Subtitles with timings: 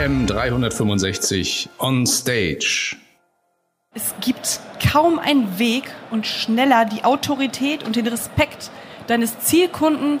[0.00, 2.96] AM 365 on stage.
[3.92, 8.70] Es gibt kaum einen Weg und schneller die Autorität und den Respekt
[9.08, 10.20] deines Zielkunden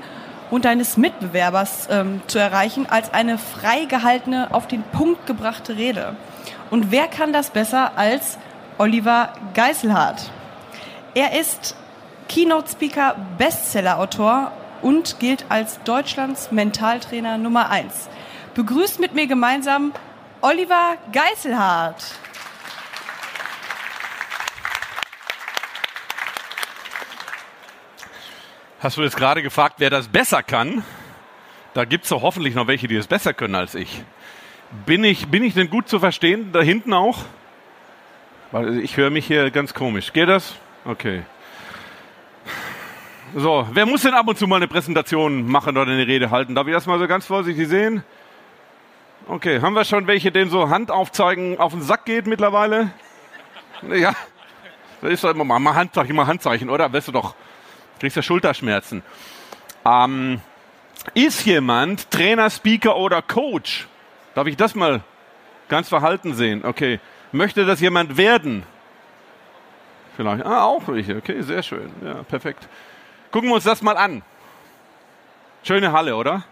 [0.50, 6.14] und deines Mitbewerbers ähm, zu erreichen als eine frei gehaltene, auf den Punkt gebrachte Rede.
[6.68, 8.36] Und wer kann das besser als
[8.76, 10.30] Oliver Geiselhardt?
[11.14, 11.74] Er ist
[12.28, 14.52] Keynote-Speaker, Bestseller-Autor
[14.82, 18.10] und gilt als Deutschlands Mentaltrainer Nummer eins.
[18.54, 19.92] Begrüßt mit mir gemeinsam
[20.40, 22.04] Oliver Geiselhardt.
[28.80, 30.82] Hast du jetzt gerade gefragt, wer das besser kann?
[31.74, 34.02] Da gibt es doch hoffentlich noch welche, die es besser können als ich.
[34.86, 36.50] Bin ich, bin ich denn gut zu verstehen?
[36.52, 37.18] Da hinten auch?
[38.52, 40.12] Weil ich höre mich hier ganz komisch.
[40.12, 40.56] Geht das?
[40.84, 41.22] Okay.
[43.36, 46.54] So, wer muss denn ab und zu mal eine Präsentation machen oder eine Rede halten?
[46.56, 48.02] Darf ich das mal so ganz vorsichtig sehen?
[49.30, 52.90] Okay, haben wir schon welche, denen so Hand aufzeigen auf den Sack geht mittlerweile?
[53.88, 54.12] Ja,
[55.00, 56.92] das ist doch immer mal Handzeichen, immer Handzeichen, oder?
[56.92, 57.36] Weißt du doch,
[58.00, 59.04] kriegst ja Schulterschmerzen.
[59.84, 60.40] Ähm,
[61.14, 63.86] ist jemand Trainer, Speaker oder Coach?
[64.34, 65.00] Darf ich das mal
[65.68, 66.64] ganz verhalten sehen?
[66.64, 66.98] Okay.
[67.30, 68.64] Möchte das jemand werden?
[70.16, 70.44] Vielleicht.
[70.44, 71.18] Ah, auch welche.
[71.18, 71.92] Okay, sehr schön.
[72.04, 72.68] Ja, perfekt.
[73.30, 74.22] Gucken wir uns das mal an.
[75.62, 76.42] Schöne Halle, oder?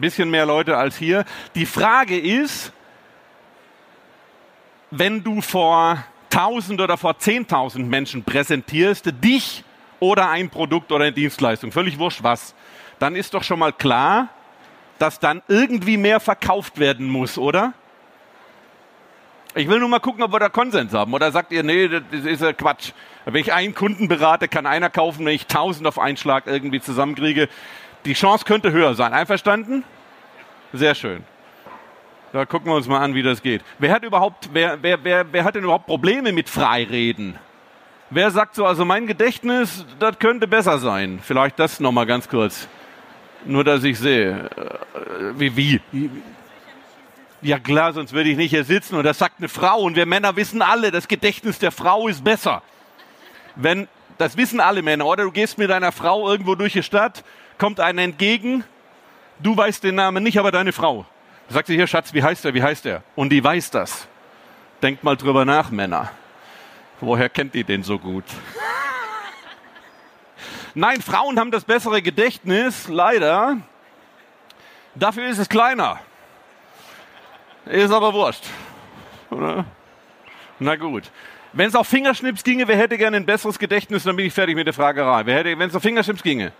[0.00, 1.24] Bisschen mehr Leute als hier.
[1.54, 2.72] Die Frage ist,
[4.90, 9.64] wenn du vor 1000 oder vor 10.000 Menschen präsentierst, dich
[9.98, 12.54] oder ein Produkt oder eine Dienstleistung, völlig wurscht was,
[12.98, 14.28] dann ist doch schon mal klar,
[14.98, 17.72] dass dann irgendwie mehr verkauft werden muss, oder?
[19.54, 21.12] Ich will nur mal gucken, ob wir da Konsens haben.
[21.12, 22.92] Oder sagt ihr, nee, das ist ja Quatsch.
[23.24, 26.80] Wenn ich einen Kunden berate, kann einer kaufen, wenn ich tausend auf einen Schlag irgendwie
[26.80, 27.48] zusammenkriege.
[28.04, 29.12] Die Chance könnte höher sein.
[29.12, 29.84] Einverstanden?
[30.72, 31.24] Sehr schön.
[32.32, 33.62] Da gucken wir uns mal an, wie das geht.
[33.78, 37.36] Wer hat überhaupt, wer, wer, wer, wer hat denn überhaupt Probleme mit Freireden?
[38.08, 41.20] Wer sagt so, also mein Gedächtnis, das könnte besser sein?
[41.22, 42.68] Vielleicht das nochmal ganz kurz.
[43.44, 44.50] Nur, dass ich sehe.
[44.50, 45.80] Äh, wie, wie?
[47.42, 48.96] Ja klar, sonst würde ich nicht hier sitzen.
[48.96, 49.80] Und das sagt eine Frau.
[49.80, 52.62] Und wir Männer wissen alle, das Gedächtnis der Frau ist besser.
[53.56, 53.88] Wenn,
[54.18, 55.24] das wissen alle Männer, oder?
[55.24, 57.24] Du gehst mit deiner Frau irgendwo durch die Stadt,
[57.60, 58.64] kommt einer entgegen,
[59.38, 61.04] du weißt den Namen nicht, aber deine Frau.
[61.48, 63.02] Sagt sie hier, Schatz, wie heißt er, wie heißt er?
[63.14, 64.08] Und die weiß das.
[64.82, 66.10] Denkt mal drüber nach, Männer.
[67.00, 68.24] Woher kennt die den so gut?
[70.74, 73.58] Nein, Frauen haben das bessere Gedächtnis, leider.
[74.94, 76.00] Dafür ist es kleiner.
[77.66, 78.44] Ist aber wurscht.
[79.30, 79.64] Oder?
[80.58, 81.10] Na gut.
[81.52, 84.54] Wenn es auf Fingerschnips ginge, wer hätte gerne ein besseres Gedächtnis, dann bin ich fertig
[84.54, 85.26] mit der Fragerei.
[85.26, 86.52] Wer hätte, wenn es auf Fingerschnips ginge?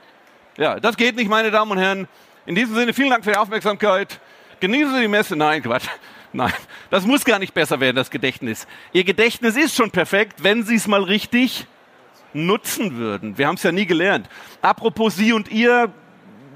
[0.56, 2.08] Ja, das geht nicht, meine Damen und Herren.
[2.46, 4.20] In diesem Sinne, vielen Dank für die Aufmerksamkeit.
[4.60, 5.36] Genießen Sie die Messe.
[5.36, 5.86] Nein, Quatsch.
[6.32, 6.52] Nein,
[6.90, 8.66] das muss gar nicht besser werden, das Gedächtnis.
[8.92, 11.66] Ihr Gedächtnis ist schon perfekt, wenn Sie es mal richtig
[12.32, 13.36] nutzen würden.
[13.36, 14.28] Wir haben es ja nie gelernt.
[14.62, 15.92] Apropos Sie und Ihr,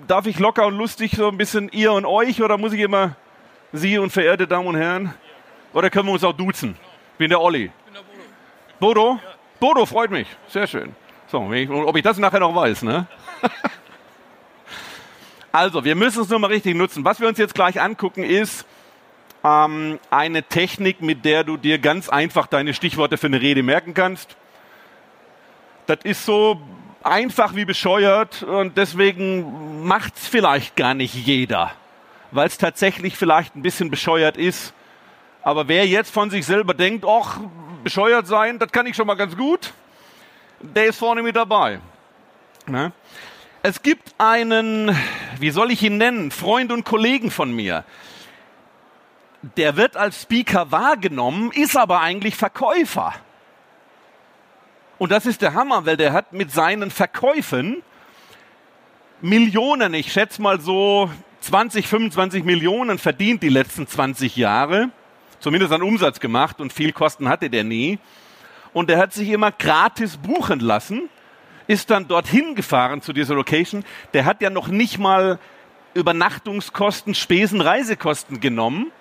[0.06, 3.16] darf ich locker und lustig so ein bisschen Ihr und Euch oder muss ich immer
[3.72, 5.14] Sie und verehrte Damen und Herren?
[5.72, 6.76] Oder können wir uns auch duzen?
[7.12, 7.64] Ich bin der Olli.
[7.64, 9.18] Ich bin der Bodo.
[9.18, 9.20] Bodo?
[9.58, 10.28] Bodo, freut mich.
[10.48, 10.94] Sehr schön.
[11.26, 13.06] So, ob ich das nachher noch weiß, ne?
[15.54, 17.04] also, wir müssen es nur mal richtig nutzen.
[17.04, 18.66] Was wir uns jetzt gleich angucken, ist
[19.42, 23.94] ähm, eine Technik, mit der du dir ganz einfach deine Stichworte für eine Rede merken
[23.94, 24.36] kannst.
[25.86, 26.60] Das ist so
[27.02, 31.72] einfach wie bescheuert und deswegen macht es vielleicht gar nicht jeder
[32.34, 34.74] weil es tatsächlich vielleicht ein bisschen bescheuert ist.
[35.42, 37.38] Aber wer jetzt von sich selber denkt, ach,
[37.84, 39.72] bescheuert sein, das kann ich schon mal ganz gut,
[40.60, 41.80] der ist vorne mit dabei.
[42.66, 42.92] Ne?
[43.66, 44.94] Es gibt einen,
[45.40, 47.86] wie soll ich ihn nennen, Freund und Kollegen von mir.
[49.56, 53.14] Der wird als Speaker wahrgenommen, ist aber eigentlich Verkäufer.
[54.98, 57.82] Und das ist der Hammer, weil der hat mit seinen Verkäufen
[59.22, 61.08] Millionen, ich schätze mal so
[61.40, 64.90] 20, 25 Millionen verdient die letzten 20 Jahre,
[65.40, 67.98] zumindest an Umsatz gemacht und viel Kosten hatte der nie.
[68.74, 71.08] Und er hat sich immer gratis buchen lassen,
[71.66, 73.84] ist dann dorthin gefahren zu dieser Location.
[74.12, 75.38] Der hat ja noch nicht mal
[75.94, 78.92] Übernachtungskosten, Spesen, Reisekosten genommen.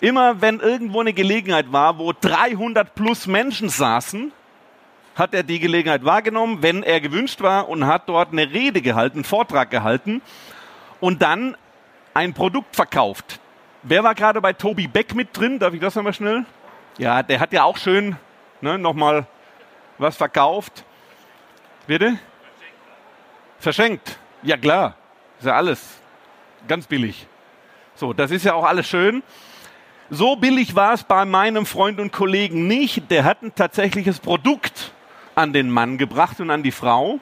[0.00, 4.32] Immer wenn irgendwo eine Gelegenheit war, wo 300 plus Menschen saßen,
[5.14, 9.18] hat er die Gelegenheit wahrgenommen, wenn er gewünscht war und hat dort eine Rede gehalten,
[9.18, 10.22] einen Vortrag gehalten
[11.00, 11.56] und dann
[12.14, 13.40] ein Produkt verkauft.
[13.82, 15.58] Wer war gerade bei Toby Beck mit drin?
[15.58, 16.44] Darf ich das nochmal schnell?
[16.98, 18.16] Ja, der hat ja auch schön
[18.60, 19.26] ne, nochmal
[19.98, 20.84] was verkauft.
[21.90, 22.16] Bitte?
[23.58, 24.16] Verschenkt.
[24.44, 24.94] Ja klar.
[25.40, 25.98] Ist ja alles
[26.68, 27.26] ganz billig.
[27.96, 29.24] So, das ist ja auch alles schön.
[30.08, 33.10] So billig war es bei meinem Freund und Kollegen nicht.
[33.10, 34.92] Der hat ein tatsächliches Produkt
[35.34, 37.18] an den Mann gebracht und an die Frau.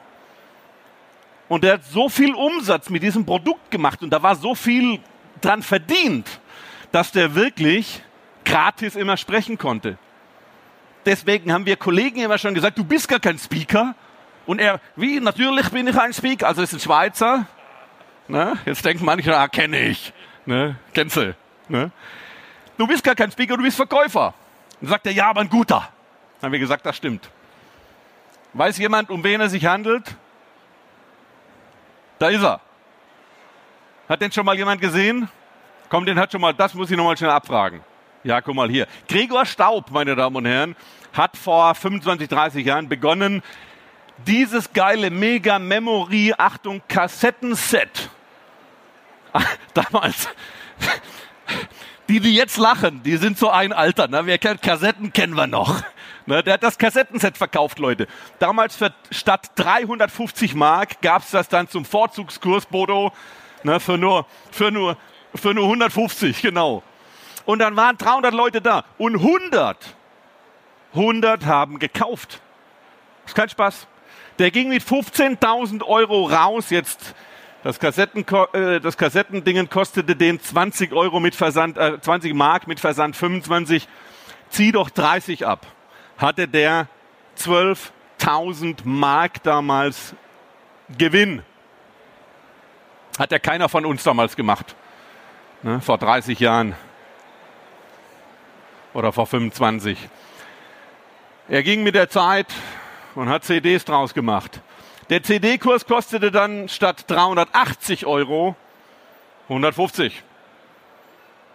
[1.47, 4.99] Und der hat so viel Umsatz mit diesem Produkt gemacht und da war so viel
[5.41, 6.39] dran verdient,
[6.91, 8.03] dass der wirklich
[8.45, 9.97] gratis immer sprechen konnte.
[11.07, 13.95] Deswegen haben wir Kollegen immer schon gesagt, du bist gar kein Speaker.
[14.49, 17.45] Und er, wie, natürlich bin ich ein Speaker, also ist ein Schweizer.
[18.27, 18.57] Ne?
[18.65, 20.11] Jetzt denken manche, ah, kenne ich.
[20.47, 20.75] Ne?
[20.91, 21.35] Kennst du?
[21.67, 21.91] Ne?
[22.75, 24.33] Du bist gar kein Speaker, du bist Verkäufer.
[24.81, 25.87] Dann sagt er, ja, aber ein guter.
[26.41, 27.29] Dann haben wir gesagt, das stimmt.
[28.53, 30.15] Weiß jemand, um wen es sich handelt?
[32.17, 32.59] Da ist er.
[34.09, 35.29] Hat den schon mal jemand gesehen?
[35.89, 37.81] Komm, den hat schon mal, das muss ich nochmal schnell abfragen.
[38.23, 38.87] Ja, guck mal hier.
[39.07, 40.75] Gregor Staub, meine Damen und Herren,
[41.13, 43.43] hat vor 25, 30 Jahren begonnen,
[44.27, 48.09] dieses geile Mega Memory, Achtung, Kassettenset.
[49.73, 50.29] Damals.
[52.07, 54.07] Die, die jetzt lachen, die sind so ein Alter.
[54.07, 54.25] Ne?
[54.25, 55.83] Wer kennt Kassetten, kennen wir noch.
[56.25, 56.41] Ne?
[56.43, 58.07] Der hat das Kassettenset verkauft, Leute.
[58.39, 63.11] Damals für statt 350 Mark gab es das dann zum Vorzugskurs, Bodo,
[63.63, 63.79] ne?
[63.79, 64.97] für, nur, für, nur,
[65.35, 66.81] für nur 150, genau.
[67.45, 68.85] Und dann waren 300 Leute da.
[68.97, 69.95] Und 100,
[70.93, 72.41] 100 haben gekauft.
[73.25, 73.87] Ist kein Spaß.
[74.39, 76.69] Der ging mit 15.000 Euro raus.
[76.69, 77.13] Jetzt
[77.61, 82.79] das, Kassetten, äh, das Kassettendingen kostete den 20 Euro mit Versand, äh, 20 Mark mit
[82.79, 83.87] Versand 25.
[84.49, 85.67] Zieh doch 30 ab.
[86.17, 86.87] Hatte der
[87.37, 90.15] 12.000 Mark damals
[90.97, 91.43] Gewinn.
[93.19, 94.73] Hat ja keiner von uns damals gemacht.
[95.63, 96.75] Ne, vor 30 Jahren
[98.93, 99.97] oder vor 25.
[101.49, 102.47] Er ging mit der Zeit
[103.15, 104.61] und hat CDs draus gemacht.
[105.09, 108.55] Der CD-Kurs kostete dann statt 380 Euro
[109.49, 110.23] 150.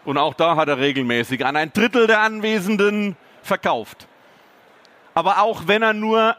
[0.04, 4.08] Und auch da hat er regelmäßig an ein Drittel der Anwesenden verkauft.
[5.14, 6.36] Aber auch wenn er nur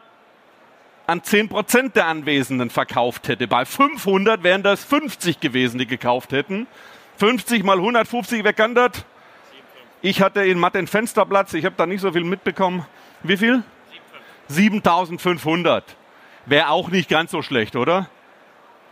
[1.06, 6.66] an 10% der Anwesenden verkauft hätte, bei 500 wären das 50 gewesen, die gekauft hätten.
[7.16, 9.04] 50 mal 150, wer kann das?
[10.02, 12.84] Ich hatte in Mathe einen Fensterplatz, ich habe da nicht so viel mitbekommen.
[13.22, 13.62] Wie viel?
[14.48, 15.96] 7500.
[16.46, 18.08] Wäre auch nicht ganz so schlecht, oder?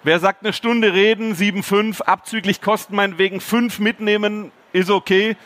[0.03, 5.37] Wer sagt eine Stunde reden, 7,5, abzüglich Kosten meinetwegen 5 mitnehmen, ist okay.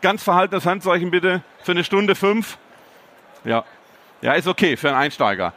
[0.00, 1.42] Ganz verhaltenes Handzeichen bitte.
[1.62, 2.58] Für eine Stunde 5.
[3.44, 3.64] Ja.
[4.20, 5.52] Ja, ist okay für einen Einsteiger.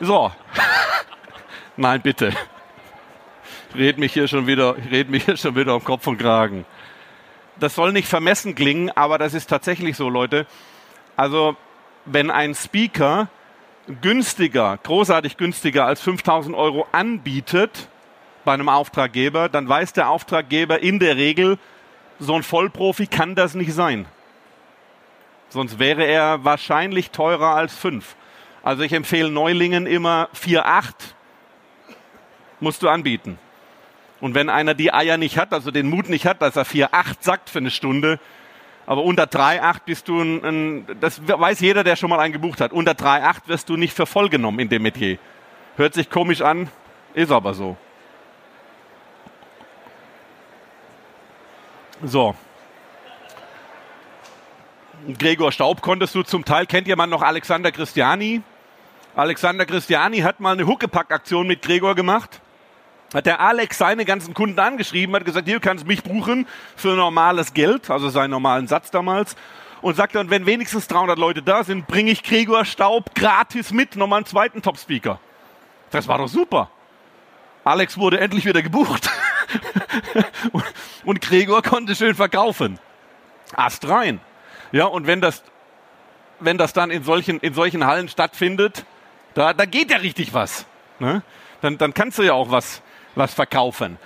[0.00, 0.32] So.
[1.76, 2.32] Nein, bitte.
[3.74, 6.66] Red mich hier schon wieder, red mich hier schon wieder um Kopf und Kragen
[7.62, 10.46] das soll nicht vermessen klingen, aber das ist tatsächlich so, Leute.
[11.16, 11.56] Also,
[12.04, 13.28] wenn ein Speaker
[14.00, 17.88] günstiger, großartig günstiger als 5000 Euro anbietet
[18.44, 21.58] bei einem Auftraggeber, dann weiß der Auftraggeber in der Regel,
[22.18, 24.06] so ein Vollprofi kann das nicht sein.
[25.48, 28.16] Sonst wäre er wahrscheinlich teurer als 5.
[28.62, 30.94] Also ich empfehle Neulingen immer 4,8
[32.60, 33.38] musst du anbieten.
[34.20, 37.16] Und wenn einer die Eier nicht hat, also den Mut nicht hat, dass er 4,8
[37.20, 38.20] sagt für eine Stunde,
[38.86, 42.60] aber unter 3,8 bist du ein, ein, das weiß jeder, der schon mal einen gebucht
[42.60, 45.18] hat, unter 3,8 wirst du nicht für voll genommen in dem Metier.
[45.76, 46.68] Hört sich komisch an,
[47.14, 47.76] ist aber so.
[52.02, 52.34] So.
[55.18, 58.42] Gregor Staub konntest du zum Teil, kennt jemand noch Alexander Christiani?
[59.14, 62.41] Alexander Christiani hat mal eine Huckepack-Aktion mit Gregor gemacht
[63.14, 67.54] hat der Alex seine ganzen Kunden angeschrieben, hat gesagt, hier kannst mich buchen für normales
[67.54, 69.36] Geld, also seinen normalen Satz damals.
[69.80, 73.96] Und sagt dann, wenn wenigstens 300 Leute da sind, bringe ich Gregor Staub gratis mit,
[73.96, 75.18] nochmal einen zweiten Top-Speaker.
[75.90, 76.70] Das war doch super.
[77.64, 79.10] Alex wurde endlich wieder gebucht.
[81.04, 82.78] und Gregor konnte schön verkaufen.
[83.54, 84.20] Ast rein.
[84.70, 85.42] Ja, und wenn das,
[86.40, 88.84] wenn das dann in solchen, in solchen Hallen stattfindet,
[89.34, 90.66] da, da geht ja richtig was.
[90.98, 91.22] Ne?
[91.60, 92.82] Dann, dann kannst du ja auch was,
[93.14, 93.98] was verkaufen.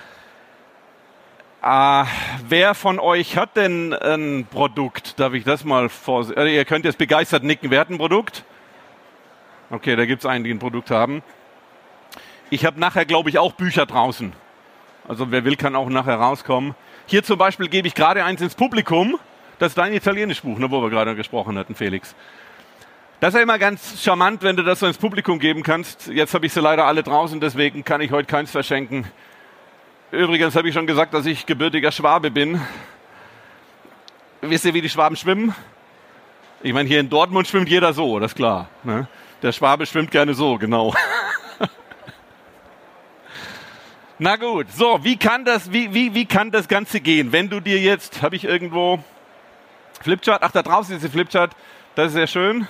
[1.63, 2.05] Äh,
[2.49, 5.19] wer von euch hat denn ein Produkt?
[5.19, 6.37] Darf ich das mal vor?
[6.37, 7.71] Äh, ihr könnt jetzt begeistert nicken.
[7.71, 8.45] Wer hat ein Produkt?
[9.71, 11.23] Okay, da gibt es einen, die ein Produkt haben.
[12.51, 14.33] Ich habe nachher, glaube ich, auch Bücher draußen.
[15.09, 16.75] Also wer will, kann auch nachher rauskommen.
[17.07, 19.19] Hier zum Beispiel gebe ich gerade eins ins Publikum.
[19.59, 22.15] Das ist dein Italienischbuch, ne, wo wir gerade gesprochen hatten, Felix.
[23.19, 26.09] Das ist ja immer ganz charmant, wenn du das so ins Publikum geben kannst.
[26.09, 29.11] Jetzt habe ich sie leider alle draußen, deswegen kann ich heute keins verschenken.
[30.11, 32.61] Übrigens habe ich schon gesagt, dass ich gebürtiger Schwabe bin.
[34.43, 35.55] Wisst ihr, wie die Schwaben schwimmen?
[36.63, 38.69] Ich meine, hier in Dortmund schwimmt jeder so, das ist klar.
[38.85, 39.09] Ne?
[39.41, 40.93] Der Schwabe schwimmt gerne so, genau.
[44.19, 47.33] Na gut, so, wie kann das, wie, wie, wie kann das Ganze gehen?
[47.33, 49.03] Wenn du dir jetzt, habe ich irgendwo
[50.03, 51.53] Flipchart, ach da draußen ist die Flipchart,
[51.95, 52.69] das ist sehr schön.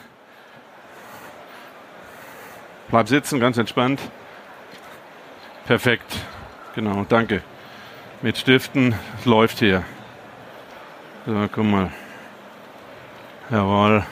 [2.89, 4.01] Bleib sitzen, ganz entspannt.
[5.67, 6.05] Perfekt,
[6.77, 7.43] genau, danke.
[8.23, 9.83] Mit Stiften, läuft hier.
[11.27, 11.91] So, guck mal.
[13.51, 14.07] Jawohl.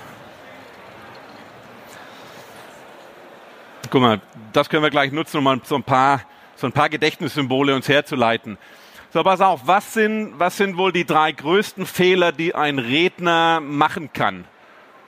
[3.90, 4.20] Guck mal,
[4.52, 6.22] das können wir gleich nutzen, um mal so ein paar,
[6.56, 8.58] so ein paar Gedächtnissymbole uns herzuleiten.
[9.12, 13.60] So, pass auf, was sind, was sind wohl die drei größten Fehler, die ein Redner
[13.60, 14.46] machen kann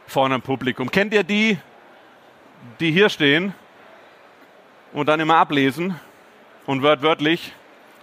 [0.07, 0.93] vor einem Publikum?
[0.93, 1.59] Kennt ihr die,
[2.81, 3.55] die hier stehen
[4.93, 5.99] und dann immer ablesen
[6.67, 7.53] und wörtlich?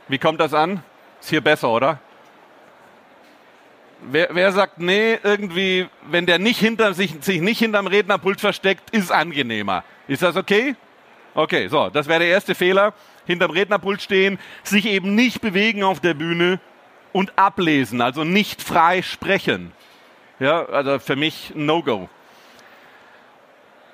[0.08, 0.84] Wie kommt das an?
[1.20, 2.00] Ist hier besser, oder?
[4.02, 8.90] Wer, wer sagt, nee, irgendwie, wenn der nicht hinter sich, sich nicht hinterm Rednerpult versteckt,
[8.90, 9.86] ist angenehmer.
[10.08, 10.76] Ist das okay?
[11.36, 12.94] Okay, so, das wäre der erste Fehler.
[13.26, 16.60] Hinterm Rednerpult stehen, sich eben nicht bewegen auf der Bühne
[17.14, 19.72] und ablesen, also nicht frei sprechen.
[20.40, 22.10] Ja, also für mich No-Go.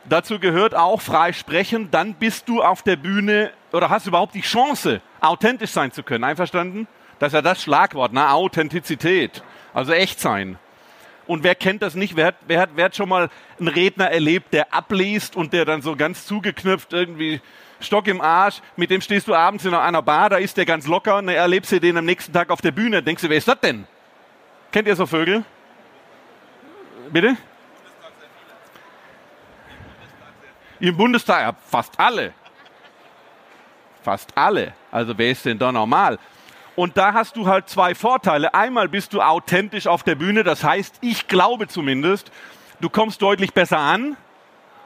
[0.05, 4.41] Dazu gehört auch frei sprechen, dann bist du auf der Bühne oder hast überhaupt die
[4.41, 6.23] Chance, authentisch sein zu können.
[6.23, 6.87] Einverstanden?
[7.19, 8.31] Das ist ja das Schlagwort, ne?
[8.31, 9.43] Authentizität.
[9.73, 10.57] Also echt sein.
[11.27, 12.15] Und wer kennt das nicht?
[12.15, 13.29] Wer hat, wer, hat, wer hat schon mal
[13.59, 17.39] einen Redner erlebt, der abliest und der dann so ganz zugeknüpft irgendwie
[17.79, 20.87] Stock im Arsch, mit dem stehst du abends in einer Bar, da ist der ganz
[20.87, 23.03] locker und dann erlebst du den am nächsten Tag auf der Bühne.
[23.03, 23.85] Denkst du, wer ist das denn?
[24.71, 25.43] Kennt ihr so Vögel?
[27.11, 27.37] Bitte?
[30.79, 32.33] Im Bundestag, ja, fast alle.
[34.01, 34.73] Fast alle.
[34.91, 36.17] Also wer ist denn da normal?
[36.75, 38.53] Und da hast du halt zwei Vorteile.
[38.53, 42.31] Einmal bist du authentisch auf der Bühne, das heißt, ich glaube zumindest,
[42.79, 44.15] du kommst deutlich besser an.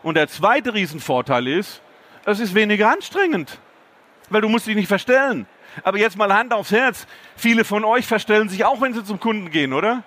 [0.01, 1.81] Und der zweite Riesenvorteil ist,
[2.25, 3.59] es ist weniger anstrengend,
[4.29, 5.45] weil du musst dich nicht verstellen.
[5.83, 7.07] Aber jetzt mal Hand aufs Herz.
[7.35, 10.03] Viele von euch verstellen sich auch, wenn sie zum Kunden gehen, oder?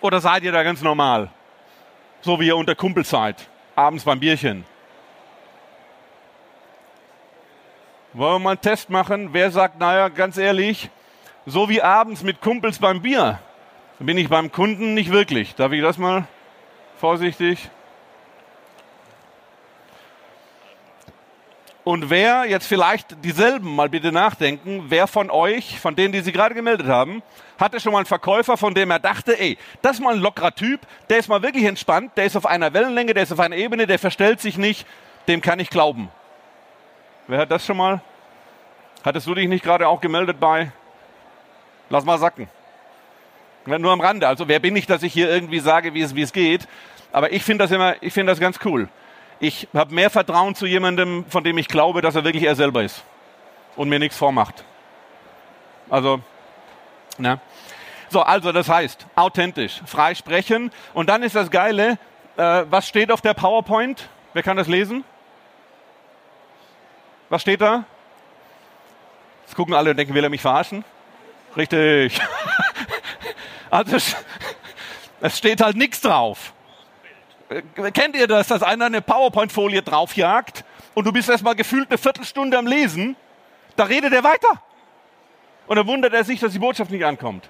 [0.00, 1.30] Oder seid ihr da ganz normal?
[2.20, 3.48] So wie ihr unter Kumpel seid,
[3.78, 4.64] abends beim Bierchen.
[8.12, 9.32] Wollen wir mal einen Test machen?
[9.32, 10.90] Wer sagt, naja, ganz ehrlich,
[11.46, 13.38] so wie abends mit Kumpels beim Bier,
[14.00, 15.54] bin ich beim Kunden nicht wirklich.
[15.54, 16.26] Darf ich das mal
[16.98, 17.70] vorsichtig?
[21.88, 26.32] Und wer jetzt vielleicht dieselben mal bitte nachdenken, wer von euch, von denen, die Sie
[26.32, 27.22] gerade gemeldet haben,
[27.58, 30.54] hatte schon mal einen Verkäufer, von dem er dachte, ey, das ist mal ein lockerer
[30.54, 33.56] Typ, der ist mal wirklich entspannt, der ist auf einer Wellenlänge, der ist auf einer
[33.56, 34.86] Ebene, der verstellt sich nicht,
[35.28, 36.10] dem kann ich glauben.
[37.26, 38.02] Wer hat das schon mal?
[39.02, 40.70] Hattest du dich nicht gerade auch gemeldet bei?
[41.88, 42.50] Lass mal sacken.
[43.64, 44.28] Nur am Rande.
[44.28, 46.68] Also wer bin ich, dass ich hier irgendwie sage, wie es, wie es geht?
[47.12, 48.90] Aber ich finde das immer, ich finde das ganz cool.
[49.40, 52.82] Ich habe mehr Vertrauen zu jemandem, von dem ich glaube, dass er wirklich er selber
[52.82, 53.04] ist
[53.76, 54.64] und mir nichts vormacht.
[55.88, 56.20] Also,
[57.18, 57.40] ne?
[58.08, 60.72] So, also das heißt, authentisch, frei sprechen.
[60.92, 61.98] Und dann ist das Geile,
[62.36, 64.08] äh, was steht auf der PowerPoint?
[64.32, 65.04] Wer kann das lesen?
[67.28, 67.84] Was steht da?
[69.44, 70.84] Jetzt gucken alle und denken, will er mich verarschen?
[71.56, 72.20] Richtig.
[73.70, 73.96] also
[75.20, 76.52] es steht halt nichts drauf.
[77.48, 77.62] Äh,
[77.92, 80.64] kennt ihr das, dass einer eine PowerPoint-Folie draufjagt
[80.94, 83.16] und du bist erstmal gefühlt eine Viertelstunde am Lesen?
[83.76, 84.62] Da redet er weiter.
[85.66, 87.48] Und dann wundert er sich, dass die Botschaft nicht ankommt.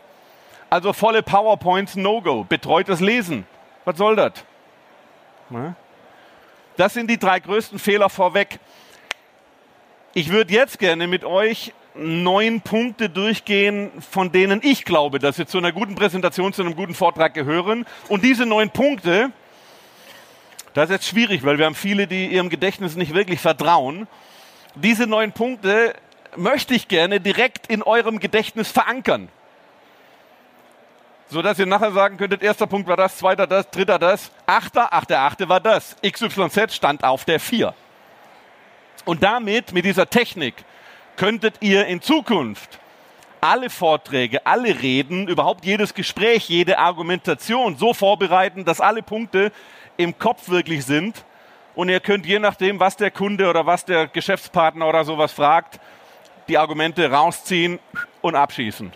[0.71, 2.45] Also volle PowerPoints No-Go.
[2.45, 3.47] Betreutes Lesen.
[3.85, 4.33] Was soll das?
[6.76, 8.59] Das sind die drei größten Fehler vorweg.
[10.14, 15.47] Ich würde jetzt gerne mit euch neun Punkte durchgehen, von denen ich glaube, dass sie
[15.47, 17.87] zu einer guten Präsentation, zu einem guten Vortrag gehören.
[18.09, 19.31] Und diese neun Punkte,
[20.79, 24.07] das ist jetzt schwierig, weil wir haben viele, die ihrem Gedächtnis nicht wirklich vertrauen.
[24.77, 25.93] Diese neun Punkte
[26.37, 29.29] möchte ich gerne direkt in eurem Gedächtnis verankern.
[31.31, 34.93] So dass ihr nachher sagen könntet, erster Punkt war das, zweiter das, dritter das, achter,
[34.93, 35.97] ach der achte war das.
[36.01, 37.75] XYZ stand auf der vier.
[39.05, 40.55] Und damit, mit dieser Technik,
[41.17, 42.79] könntet ihr in Zukunft
[43.41, 49.51] alle Vorträge, alle Reden, überhaupt jedes Gespräch, jede Argumentation so vorbereiten, dass alle Punkte
[49.99, 51.25] im Kopf wirklich sind.
[51.75, 55.78] Und ihr könnt je nachdem, was der Kunde oder was der Geschäftspartner oder sowas fragt,
[56.49, 57.78] die Argumente rausziehen
[58.23, 58.90] und abschießen.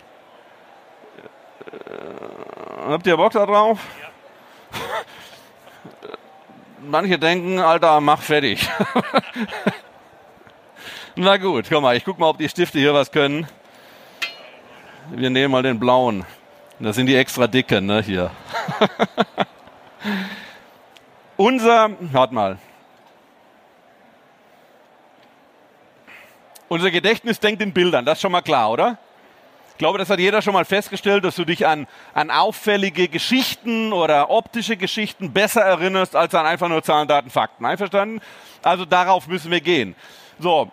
[1.65, 3.79] Äh, habt ihr Bock da drauf?
[4.01, 4.09] Ja.
[6.85, 8.67] Manche denken, Alter, mach fertig.
[11.15, 13.47] Na gut, komm mal, ich guck mal, ob die Stifte hier was können.
[15.11, 16.25] Wir nehmen mal den blauen.
[16.79, 18.31] Das sind die extra dicken, ne, hier.
[21.37, 22.57] Unser, warte mal.
[26.67, 28.97] Unser Gedächtnis denkt in Bildern, das ist schon mal klar, oder?
[29.71, 33.91] Ich glaube, das hat jeder schon mal festgestellt, dass du dich an, an auffällige Geschichten
[33.91, 37.65] oder optische Geschichten besser erinnerst als an einfach nur Zahlen, Daten, Fakten.
[37.65, 38.21] Einverstanden?
[38.61, 39.95] Also darauf müssen wir gehen.
[40.39, 40.71] So,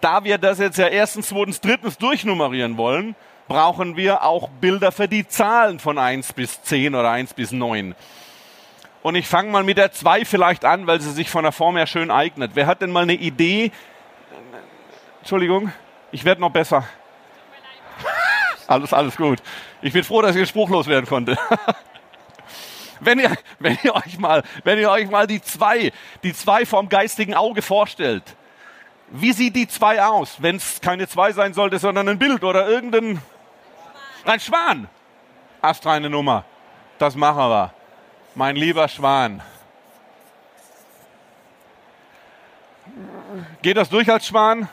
[0.00, 3.14] da wir das jetzt ja erstens, zweitens, drittens durchnummerieren wollen,
[3.48, 7.94] brauchen wir auch Bilder für die Zahlen von 1 bis 10 oder 1 bis 9.
[9.06, 11.76] Und ich fange mal mit der 2 vielleicht an, weil sie sich von der Form
[11.76, 12.50] her schön eignet.
[12.54, 13.70] Wer hat denn mal eine Idee?
[15.20, 15.70] Entschuldigung,
[16.10, 16.82] ich werde noch besser.
[18.66, 19.38] Alles, alles gut.
[19.80, 21.38] Ich bin froh, dass ich spruchlos werden konnte.
[23.00, 25.92] wenn ihr, wenn ihr euch mal, wenn ihr euch mal die zwei,
[26.24, 28.24] die zwei vom geistigen Auge vorstellt,
[29.10, 32.68] wie sieht die zwei aus, wenn es keine zwei sein sollte, sondern ein Bild oder
[32.68, 33.22] irgendein,
[34.24, 34.88] ein Schwan?
[35.62, 36.44] Astreine Nummer.
[36.98, 37.75] Das machen wir.
[38.38, 39.40] Mein lieber Schwan.
[43.62, 44.68] Geht das durch als Schwan?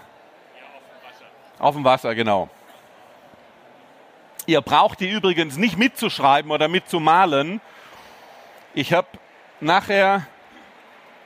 [1.59, 2.49] Auf dem Wasser, genau.
[4.47, 7.61] Ihr braucht die übrigens nicht mitzuschreiben oder mitzumalen.
[8.73, 9.07] Ich habe
[9.61, 10.27] nachher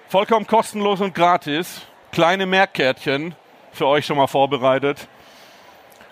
[0.08, 3.34] vollkommen kostenlos und gratis kleine Merkkärtchen
[3.72, 5.08] für euch schon mal vorbereitet.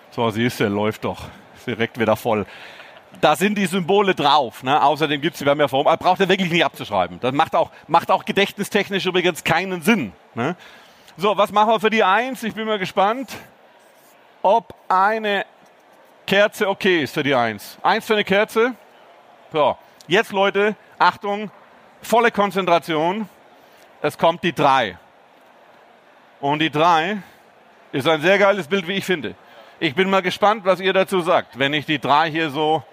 [0.10, 1.26] So, siehst du, läuft doch.
[1.68, 2.48] Direkt wieder voll.
[3.22, 4.64] Da sind die Symbole drauf.
[4.64, 4.82] Ne?
[4.82, 7.20] Außerdem gibt es, wir haben ja vor, braucht ihr wirklich nicht abzuschreiben.
[7.20, 10.12] Das macht auch, macht auch gedächtnistechnisch übrigens keinen Sinn.
[10.34, 10.56] Ne?
[11.18, 12.44] So, was machen wir für die Eins?
[12.44, 13.32] Ich bin mal gespannt,
[14.42, 15.46] ob eine
[16.28, 17.78] Kerze okay ist für die Eins.
[17.82, 18.76] Eins für eine Kerze.
[19.52, 21.52] So, jetzt Leute, Achtung,
[22.02, 23.30] volle Konzentration.
[24.02, 24.98] Es kommt die drei.
[26.42, 27.18] Und die drei
[27.92, 29.36] ist ein sehr geiles Bild, wie ich finde.
[29.80, 32.84] Ich bin mal gespannt, was ihr dazu sagt, wenn ich die drei hier so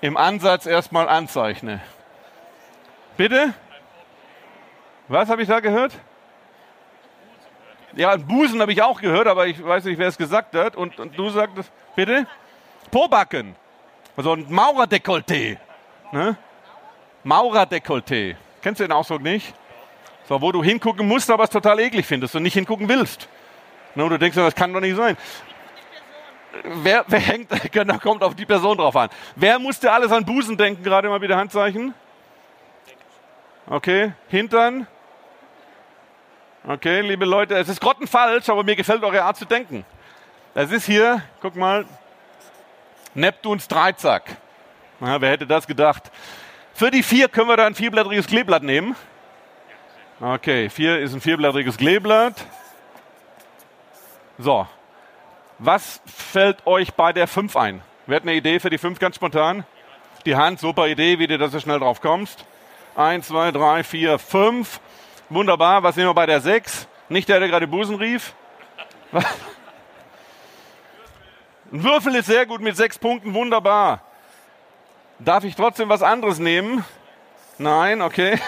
[0.00, 1.80] im Ansatz erstmal anzeichne.
[3.16, 3.54] Bitte?
[5.08, 5.92] Was habe ich da gehört?
[7.94, 10.76] Ja, Busen habe ich auch gehört, aber ich weiß nicht, wer es gesagt hat.
[10.76, 12.26] Und, und du sagtest, bitte?
[12.90, 13.56] Pobacken.
[14.16, 15.58] Also ein Maurerdekolleté.
[16.12, 16.36] Ne?
[17.24, 18.36] Maurerdekolleté.
[18.62, 19.54] Kennst du den Ausdruck nicht?
[20.28, 23.28] So, wo du hingucken musst, aber es total eklig findest und nicht hingucken willst.
[23.96, 25.16] Ne, und du denkst, das kann doch nicht sein.
[26.64, 29.08] Wer, wer hängt, genau, kommt auf die Person drauf an.
[29.36, 31.94] Wer musste alles an Busen denken, gerade mal wieder Handzeichen?
[33.68, 34.86] Okay, Hintern?
[36.66, 39.84] Okay, liebe Leute, es ist grottenfalsch, aber mir gefällt eure Art zu denken.
[40.54, 41.86] Es ist hier, guck mal,
[43.14, 44.36] Neptuns Dreizack.
[44.98, 46.10] Na, wer hätte das gedacht?
[46.74, 48.94] Für die vier können wir da ein vierblättriges Kleeblatt nehmen.
[50.20, 52.44] Okay, vier ist ein vierblättriges Kleeblatt.
[54.38, 54.66] So,
[55.60, 57.82] was fällt euch bei der fünf ein?
[58.06, 59.64] Wer hat eine Idee für die fünf ganz spontan?
[60.24, 62.46] Die Hand, super Idee, wie du da so schnell drauf kommst.
[62.96, 64.80] Eins, zwei, drei, vier, fünf.
[65.28, 65.82] Wunderbar.
[65.82, 66.88] Was nehmen wir bei der 6?
[67.10, 68.34] Nicht der, der gerade Busen rief?
[71.72, 73.34] Ein Würfel ist sehr gut mit sechs Punkten.
[73.34, 74.02] Wunderbar.
[75.18, 76.84] Darf ich trotzdem was anderes nehmen?
[77.58, 78.40] Nein, okay.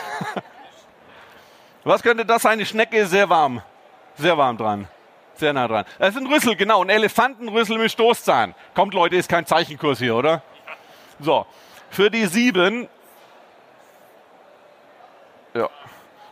[1.85, 2.59] Was könnte das sein?
[2.59, 3.61] Die Schnecke ist sehr warm.
[4.17, 4.89] Sehr warm dran.
[5.35, 5.85] Sehr nah dran.
[5.99, 6.83] Das ist ein Rüssel, genau.
[6.83, 8.55] Ein Elefantenrüssel mit Stoßzahn.
[8.75, 10.43] Kommt, Leute, ist kein Zeichenkurs hier, oder?
[11.19, 11.47] So.
[11.91, 12.89] Für die sieben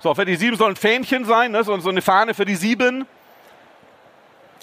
[0.02, 1.62] So, für die sieben soll ein Fähnchen sein, ne?
[1.62, 3.06] so, so eine Fahne für die sieben.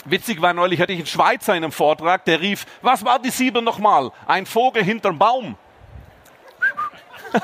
[0.05, 3.29] Witzig war neulich, hatte ich einen Schweizer in einem Vortrag, der rief, was war die
[3.29, 4.11] sieben nochmal?
[4.25, 5.55] Ein Vogel hinterm Baum.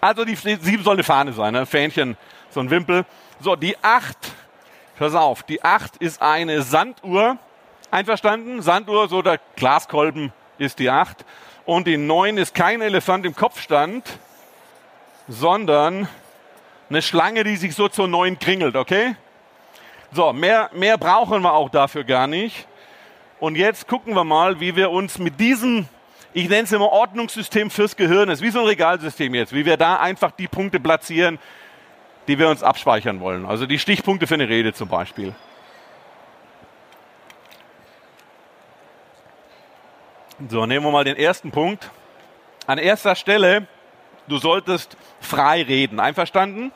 [0.00, 1.64] also die sieben soll eine Fahne sein, ne?
[1.64, 2.16] Fähnchen,
[2.50, 3.04] so ein Wimpel.
[3.38, 4.32] So, die acht,
[4.98, 7.38] pass auf, die acht ist eine Sanduhr.
[7.90, 8.62] Einverstanden?
[8.62, 11.24] Sanduhr, so der Glaskolben ist die acht.
[11.64, 14.18] Und die neun ist kein Elefant im Kopfstand,
[15.28, 16.08] sondern
[16.88, 19.16] eine Schlange, die sich so zur neuen kringelt, okay?
[20.12, 22.66] So, mehr, mehr brauchen wir auch dafür gar nicht.
[23.40, 25.88] Und jetzt gucken wir mal, wie wir uns mit diesem,
[26.32, 29.76] ich nenne es immer Ordnungssystem fürs Gehirn, ist wie so ein Regalsystem jetzt, wie wir
[29.76, 31.38] da einfach die Punkte platzieren,
[32.28, 33.46] die wir uns abspeichern wollen.
[33.46, 35.34] Also die Stichpunkte für eine Rede zum Beispiel.
[40.48, 41.90] So, nehmen wir mal den ersten Punkt.
[42.66, 43.66] An erster Stelle
[44.28, 46.00] Du solltest frei reden.
[46.00, 46.72] Einverstanden?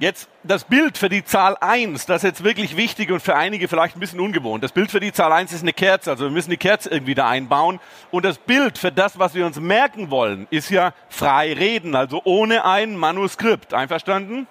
[0.00, 3.66] Jetzt das Bild für die Zahl 1, das ist jetzt wirklich wichtig und für einige
[3.66, 4.62] vielleicht ein bisschen ungewohnt.
[4.62, 7.16] Das Bild für die Zahl 1 ist eine Kerze, also wir müssen die Kerze irgendwie
[7.16, 7.80] da einbauen.
[8.12, 12.22] Und das Bild für das, was wir uns merken wollen, ist ja frei reden, also
[12.22, 13.74] ohne ein Manuskript.
[13.74, 14.46] Einverstanden?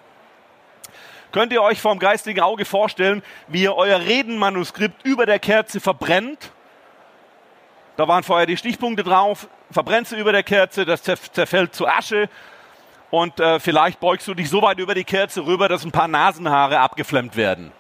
[1.32, 6.52] Könnt ihr euch vom geistigen Auge vorstellen, wie ihr euer Redenmanuskript über der Kerze verbrennt?
[7.96, 12.30] Da waren vorher die Stichpunkte drauf, verbrennt sie über der Kerze, das zerfällt zu Asche
[13.10, 16.08] und äh, vielleicht beugst du dich so weit über die Kerze rüber, dass ein paar
[16.08, 17.72] Nasenhaare abgeflemmt werden.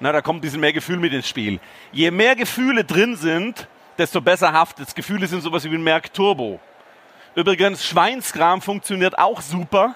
[0.00, 1.60] Na, da kommt ein bisschen mehr Gefühl mit ins Spiel.
[1.92, 6.58] Je mehr Gefühle drin sind, desto besser haftet Gefühle sind sowas wie ein Merk Turbo.
[7.34, 9.94] Übrigens, Schweinskram funktioniert auch super.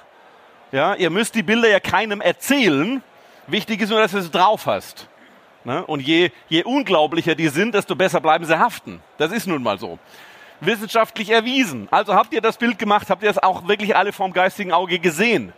[0.72, 3.02] Ja, ihr müsst die Bilder ja keinem erzählen.
[3.46, 5.08] Wichtig ist nur, dass du es drauf hast.
[5.64, 5.84] Ne?
[5.84, 9.00] Und je, je unglaublicher die sind, desto besser bleiben sie haften.
[9.18, 9.98] Das ist nun mal so.
[10.60, 11.88] Wissenschaftlich erwiesen.
[11.90, 14.98] Also habt ihr das Bild gemacht, habt ihr das auch wirklich alle vom geistigen Auge
[14.98, 15.52] gesehen?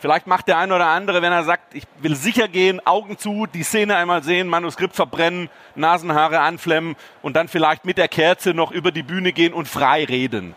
[0.00, 3.46] Vielleicht macht der eine oder andere, wenn er sagt, ich will sicher gehen, Augen zu,
[3.46, 8.70] die Szene einmal sehen, Manuskript verbrennen, Nasenhaare anflemmen und dann vielleicht mit der Kerze noch
[8.70, 10.54] über die Bühne gehen und frei reden.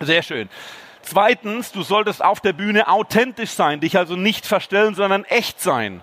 [0.00, 0.50] Sehr schön.
[1.00, 6.02] Zweitens, du solltest auf der Bühne authentisch sein, dich also nicht verstellen, sondern echt sein.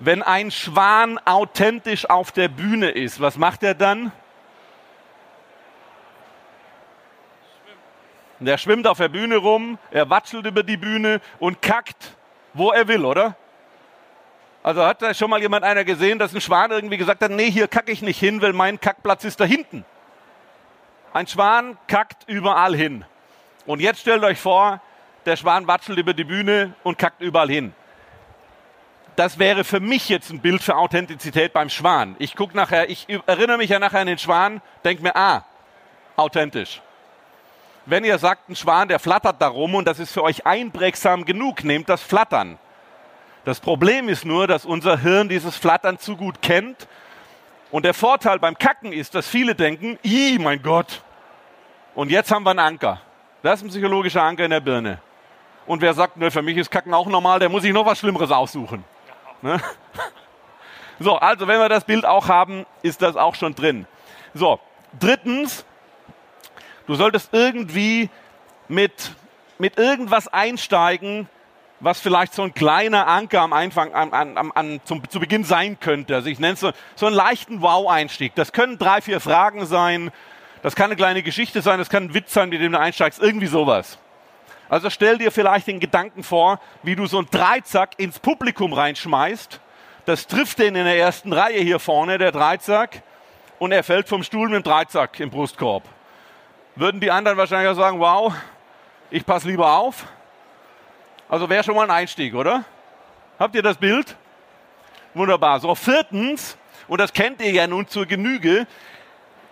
[0.00, 4.12] Wenn ein Schwan authentisch auf der Bühne ist, was macht er dann?
[8.40, 12.16] Der schwimmt auf der Bühne rum, er watschelt über die Bühne und kackt,
[12.54, 13.36] wo er will, oder?
[14.62, 17.50] Also hat da schon mal jemand einer gesehen, dass ein Schwan irgendwie gesagt hat, nee,
[17.50, 19.84] hier kacke ich nicht hin, weil mein Kackplatz ist da hinten.
[21.12, 23.04] Ein Schwan kackt überall hin.
[23.66, 24.80] Und jetzt stellt euch vor,
[25.26, 27.72] der Schwan watschelt über die Bühne und kackt überall hin.
[29.16, 32.14] Das wäre für mich jetzt ein Bild für Authentizität beim Schwan.
[32.20, 35.44] Ich gucke nachher, ich erinnere mich ja nachher an den Schwan, denke mir, ah,
[36.14, 36.80] authentisch.
[37.88, 41.64] Wenn ihr sagt, ein Schwan, der flattert darum und das ist für euch einprägsam genug,
[41.64, 42.58] nehmt das Flattern.
[43.46, 46.86] Das Problem ist nur, dass unser Hirn dieses Flattern zu gut kennt.
[47.70, 51.02] Und der Vorteil beim Kacken ist, dass viele denken, i, mein Gott.
[51.94, 53.00] Und jetzt haben wir einen Anker.
[53.42, 55.00] Das ist ein psychologischer Anker in der Birne.
[55.66, 57.98] Und wer sagt, ne, für mich ist Kacken auch normal, der muss sich noch was
[57.98, 58.84] Schlimmeres aussuchen.
[59.40, 59.58] Ne?
[61.00, 63.86] So, also wenn wir das Bild auch haben, ist das auch schon drin.
[64.34, 64.58] So,
[64.98, 65.64] drittens,
[66.88, 68.10] du solltest irgendwie
[68.66, 69.12] mit,
[69.58, 71.28] mit irgendwas einsteigen,
[71.80, 75.78] was vielleicht so ein kleiner Anker am Anfang, an, an, an, zum, zu Beginn sein
[75.78, 76.16] könnte.
[76.16, 78.34] Also ich nenne es so, so einen leichten Wow-Einstieg.
[78.34, 80.10] Das können drei, vier Fragen sein,
[80.62, 83.22] das kann eine kleine Geschichte sein, das kann ein Witz sein, mit dem du einsteigst,
[83.22, 83.98] irgendwie sowas.
[84.68, 89.60] Also stell dir vielleicht den Gedanken vor, wie du so einen Dreizack ins Publikum reinschmeißt.
[90.04, 93.02] Das trifft den in der ersten Reihe hier vorne, der Dreizack,
[93.58, 95.84] und er fällt vom Stuhl mit dem Dreizack im Brustkorb.
[96.78, 98.32] Würden die anderen wahrscheinlich sagen, wow,
[99.10, 100.06] ich passe lieber auf.
[101.28, 102.62] Also wäre schon mal ein Einstieg, oder?
[103.36, 104.14] Habt ihr das Bild?
[105.12, 105.58] Wunderbar.
[105.58, 108.68] So, viertens, und das kennt ihr ja nun zur Genüge,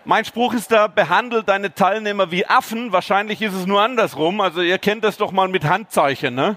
[0.05, 2.93] mein Spruch ist da, behandelt deine Teilnehmer wie Affen.
[2.93, 4.39] Wahrscheinlich ist es nur andersrum.
[4.39, 6.55] Also ihr kennt das doch mal mit Handzeichen, ne?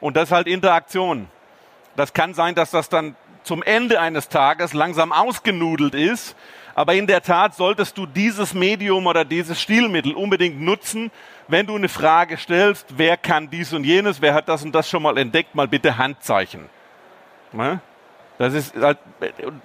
[0.00, 1.28] Und das ist halt Interaktion.
[1.94, 6.34] Das kann sein, dass das dann zum Ende eines Tages langsam ausgenudelt ist.
[6.76, 11.10] Aber in der Tat solltest du dieses Medium oder dieses Stilmittel unbedingt nutzen,
[11.48, 14.86] wenn du eine Frage stellst, wer kann dies und jenes, wer hat das und das
[14.86, 16.68] schon mal entdeckt, mal bitte Handzeichen.
[18.36, 18.98] Das ist, halt,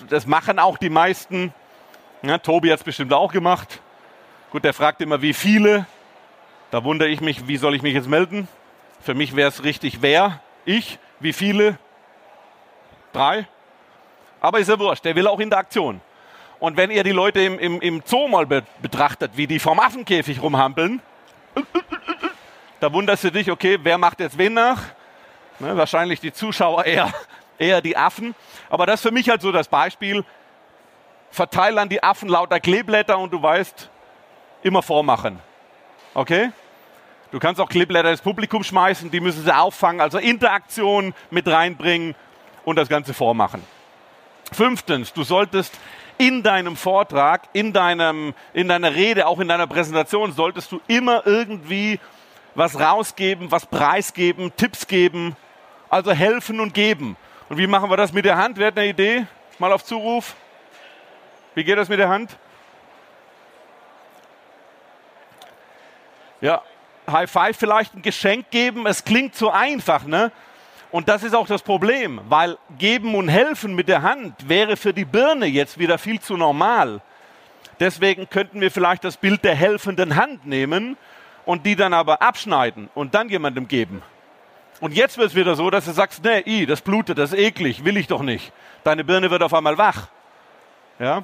[0.08, 1.54] das machen auch die meisten
[2.44, 3.82] Tobi hat es bestimmt auch gemacht.
[4.52, 5.86] Gut, der fragt immer, wie viele.
[6.70, 8.48] Da wundere ich mich, wie soll ich mich jetzt melden?
[9.02, 10.40] Für mich wäre es richtig, wer?
[10.64, 10.98] Ich?
[11.20, 11.78] Wie viele?
[13.12, 13.48] Drei?
[14.40, 16.00] Aber ist ja wurscht, der will auch Interaktion.
[16.62, 19.80] Und wenn ihr die Leute im, im, im Zoo mal be betrachtet, wie die vom
[19.80, 21.02] Affenkäfig rumhampeln,
[22.80, 24.80] da wunderst du dich, okay, wer macht jetzt wen nach?
[25.58, 27.12] Ne, wahrscheinlich die Zuschauer eher,
[27.58, 28.36] eher die Affen.
[28.70, 30.24] Aber das ist für mich halt so das Beispiel,
[31.32, 33.90] verteile an die Affen lauter Kleeblätter und du weißt,
[34.62, 35.40] immer vormachen.
[36.14, 36.52] Okay?
[37.32, 42.14] Du kannst auch Kleeblätter ins Publikum schmeißen, die müssen sie auffangen, also Interaktion mit reinbringen
[42.66, 43.64] und das Ganze vormachen.
[44.52, 45.74] Fünftens, du solltest
[46.22, 51.26] in deinem Vortrag, in, deinem, in deiner Rede, auch in deiner Präsentation, solltest du immer
[51.26, 52.00] irgendwie
[52.54, 55.36] was rausgeben, was preisgeben, Tipps geben,
[55.90, 57.18] also helfen und geben.
[57.50, 58.60] Und wie machen wir das mit der Hand?
[58.60, 59.26] Wer hat eine Idee?
[59.58, 60.36] Mal auf Zuruf.
[61.56, 62.38] Wie geht das mit der Hand?
[66.40, 66.62] Ja,
[67.10, 70.32] High Five vielleicht ein Geschenk geben, es klingt so einfach, ne?
[70.92, 74.94] Und das ist auch das Problem, weil geben und helfen mit der Hand wäre für
[74.94, 77.02] die Birne jetzt wieder viel zu normal.
[77.80, 80.98] Deswegen könnten wir vielleicht das Bild der helfenden Hand nehmen
[81.46, 84.04] und die dann aber abschneiden und dann jemandem geben.
[84.82, 87.86] Und jetzt wird es wieder so, dass du sagst, nee, das blutet, das ist eklig,
[87.86, 88.52] will ich doch nicht.
[88.84, 90.08] Deine Birne wird auf einmal wach.
[91.00, 91.24] Ja?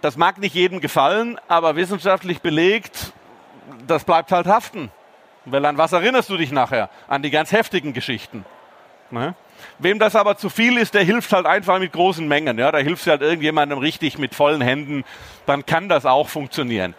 [0.00, 3.12] Das mag nicht jedem gefallen, aber wissenschaftlich belegt,
[3.86, 4.90] das bleibt halt haften.
[5.44, 6.90] Weil an was erinnerst du dich nachher?
[7.06, 8.44] An die ganz heftigen Geschichten.
[9.10, 9.34] Ne?
[9.78, 12.58] Wem das aber zu viel ist, der hilft halt einfach mit großen Mengen.
[12.58, 12.70] Ja?
[12.70, 15.04] Da hilft halt irgendjemandem richtig mit vollen Händen,
[15.46, 16.94] dann kann das auch funktionieren.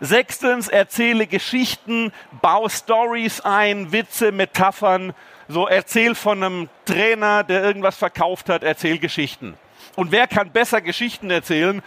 [0.00, 5.12] Sechstens, erzähle Geschichten, bau Stories ein, Witze, Metaphern.
[5.48, 9.58] So, erzähl von einem Trainer, der irgendwas verkauft hat, erzähl Geschichten.
[9.96, 11.82] Und wer kann besser Geschichten erzählen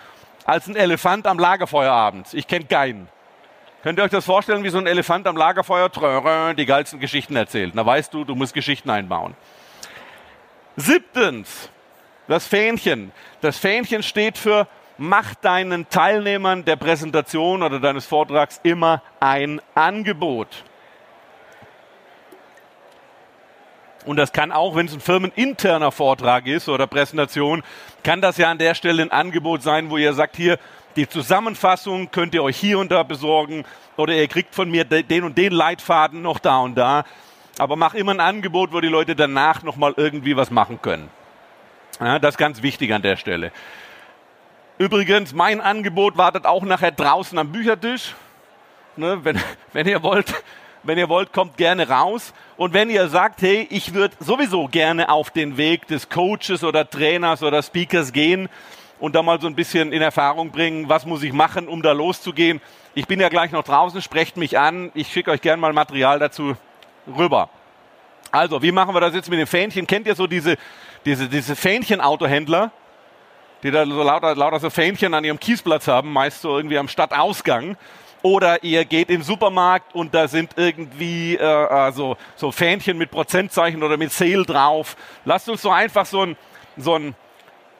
[0.45, 2.33] als ein Elefant am Lagerfeuerabend?
[2.33, 3.07] Ich kenne keinen.
[3.83, 7.75] Könnt ihr euch das vorstellen, wie so ein Elefant am Lagerfeuer die geilsten Geschichten erzählt?
[7.75, 9.35] Da weißt du, du musst Geschichten einbauen.
[10.77, 11.69] Siebtens,
[12.29, 13.11] das Fähnchen.
[13.41, 14.67] Das Fähnchen steht für
[14.97, 20.63] mach deinen Teilnehmern der Präsentation oder deines Vortrags immer ein Angebot.
[24.05, 27.63] Und das kann auch, wenn es ein firmeninterner Vortrag ist oder Präsentation,
[28.03, 30.57] kann das ja an der Stelle ein Angebot sein, wo ihr sagt, hier,
[30.95, 33.65] die Zusammenfassung könnt ihr euch hier und da besorgen
[33.97, 37.05] oder ihr kriegt von mir den und den Leitfaden noch da und da.
[37.57, 41.09] Aber mach immer ein Angebot, wo die Leute danach nochmal irgendwie was machen können.
[41.99, 43.51] Ja, das ist ganz wichtig an der Stelle.
[44.79, 48.15] Übrigens, mein Angebot wartet auch nachher draußen am Büchertisch.
[48.95, 49.39] Ne, wenn,
[49.73, 50.33] wenn ihr wollt,
[50.81, 52.33] wenn ihr wollt, kommt gerne raus.
[52.57, 56.89] Und wenn ihr sagt, hey, ich würde sowieso gerne auf den Weg des Coaches oder
[56.89, 58.49] Trainers oder Speakers gehen
[59.03, 61.91] und da mal so ein bisschen in Erfahrung bringen, was muss ich machen, um da
[61.91, 62.61] loszugehen.
[62.95, 64.91] Ich bin ja gleich noch draußen, sprecht mich an.
[64.93, 66.55] Ich schicke euch gerne mal Material dazu
[67.17, 67.49] rüber.
[68.31, 69.87] Also, wie machen wir das jetzt mit den Fähnchen?
[69.87, 70.55] Kennt ihr so diese,
[71.03, 72.71] diese, diese Fähnchen-Autohändler?
[73.61, 76.87] die da so lauter, lauter so Fähnchen an ihrem Kiesplatz haben, meist so irgendwie am
[76.87, 77.75] Stadtausgang.
[78.21, 83.11] Oder ihr geht in den Supermarkt und da sind irgendwie äh, also, so Fähnchen mit
[83.11, 84.95] Prozentzeichen oder mit Sale drauf.
[85.25, 86.37] Lasst uns so einfach so ein,
[86.77, 87.15] so ein,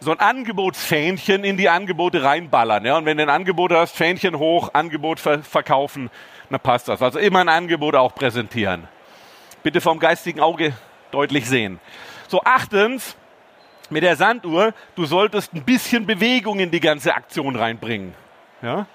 [0.04, 2.86] so ein Angebotsfähnchen in die Angebote reinballern.
[2.86, 2.98] Ja?
[2.98, 6.10] Und wenn du ein Angebot hast, Fähnchen hoch, Angebot ver verkaufen,
[6.50, 7.02] dann passt das.
[7.02, 8.88] Also immer ein Angebot auch präsentieren.
[9.64, 10.74] Bitte vom geistigen Auge
[11.12, 11.80] deutlich sehen.
[12.28, 13.16] So, achtens,
[13.90, 18.14] mit der Sanduhr, du solltest ein bisschen Bewegung in die ganze Aktion reinbringen.
[18.62, 18.88] Ja?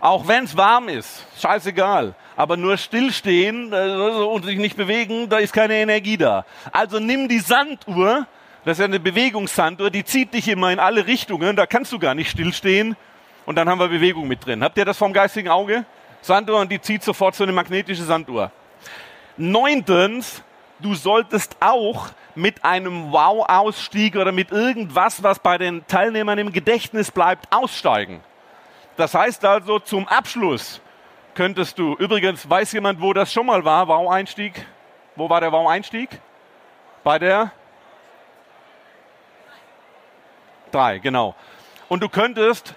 [0.00, 2.14] Auch wenn es warm ist, scheißegal.
[2.36, 6.44] Aber nur stillstehen äh, und sich nicht bewegen, da ist keine Energie da.
[6.72, 8.26] Also nimm die Sanduhr,
[8.64, 11.98] das ist ja eine Bewegungssanduhr, die zieht dich immer in alle Richtungen, da kannst du
[11.98, 12.96] gar nicht stillstehen.
[13.44, 14.62] Und dann haben wir Bewegung mit drin.
[14.62, 15.84] Habt ihr das vom geistigen Auge?
[16.20, 18.52] Sanduhr und die zieht sofort so eine magnetische Sanduhr.
[19.36, 20.42] Neuntens,
[20.78, 27.10] du solltest auch mit einem Wow-Ausstieg oder mit irgendwas, was bei den Teilnehmern im Gedächtnis
[27.10, 28.20] bleibt, aussteigen.
[28.96, 30.80] Das heißt also, zum Abschluss
[31.34, 34.66] könntest du, übrigens, weiß jemand, wo das schon mal war, Wow-Einstieg?
[35.16, 36.20] Wo war der Wow-Einstieg?
[37.02, 37.50] Bei der?
[40.72, 41.34] Drei, genau.
[41.88, 42.74] Und du könntest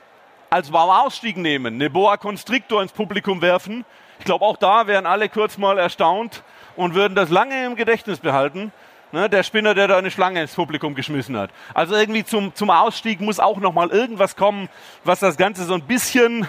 [0.49, 3.85] als Wow-Ausstieg nehmen, eine Boa Constrictor ins Publikum werfen.
[4.19, 6.43] Ich glaube, auch da wären alle kurz mal erstaunt
[6.75, 8.71] und würden das lange im Gedächtnis behalten.
[9.11, 11.51] Ne, der Spinner, der da eine Schlange ins Publikum geschmissen hat.
[11.73, 14.67] Also irgendwie zum, zum Ausstieg muss auch noch mal irgendwas kommen,
[15.05, 16.47] was das Ganze so ein bisschen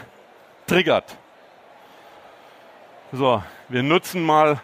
[0.66, 1.16] triggert.
[3.12, 4.60] So, wir nutzen mal,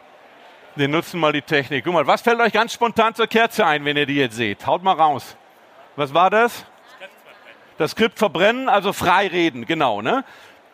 [0.75, 1.85] wir nutzen mal die Technik.
[1.85, 4.67] Guck mal, was fällt euch ganz spontan zur Kerze ein, wenn ihr die jetzt seht?
[4.67, 5.37] Haut mal raus.
[5.95, 6.65] Was war das?
[7.83, 10.03] Das Skript verbrennen, also frei reden, genau.
[10.03, 10.25] Ne?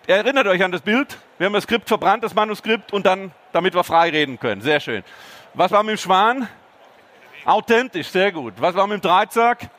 [0.06, 1.16] Erinnert euch an das Bild?
[1.38, 4.60] Wir haben das Skript verbrannt, das Manuskript, und dann, damit wir frei reden können.
[4.60, 5.02] Sehr schön.
[5.54, 6.50] Was war mit dem Schwan?
[7.46, 8.52] Authentisch, sehr gut.
[8.58, 9.70] Was war mit dem Dreizack?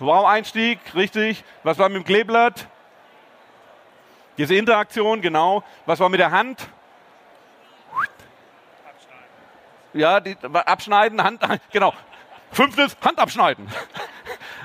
[0.00, 1.44] Wow-Einstieg, richtig.
[1.62, 2.66] Was war mit dem Kleeblatt?
[4.36, 5.64] Diese Interaktion, genau.
[5.86, 6.68] Was war mit der Hand?
[9.94, 11.40] Ja, die, abschneiden, Hand,
[11.72, 11.94] genau.
[12.50, 13.66] Fünftes, Hand abschneiden.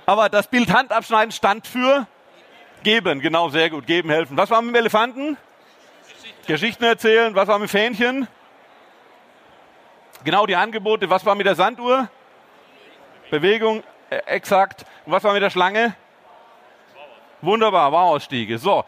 [0.10, 2.08] Aber das Bild Hand abschneiden stand für
[2.82, 3.86] geben, genau, sehr gut.
[3.86, 4.38] Geben, helfen.
[4.38, 5.36] Was war mit dem Elefanten?
[6.08, 7.36] Geschichten, Geschichten erzählen.
[7.36, 8.28] Was war mit dem Fähnchen?
[10.24, 11.10] Genau die Angebote.
[11.10, 12.08] Was war mit der Sanduhr?
[13.32, 14.86] Bewegung, äh, exakt.
[15.06, 15.94] Und was war mit der Schlange?
[17.42, 18.60] Wunderbar, Wow-Ausstiege.
[18.60, 18.86] So,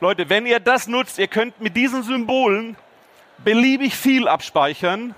[0.00, 2.76] Leute, wenn ihr das nutzt, ihr könnt mit diesen Symbolen
[3.38, 5.16] beliebig viel abspeichern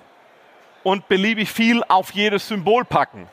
[0.82, 3.28] und beliebig viel auf jedes Symbol packen.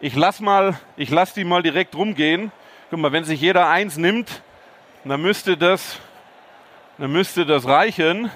[0.00, 2.52] Ich lasse mal, ich lasse die mal direkt rumgehen.
[2.88, 4.42] Guck mal, wenn sich jeder eins nimmt,
[5.04, 5.98] dann müsste das,
[6.98, 8.30] dann müsste das reichen.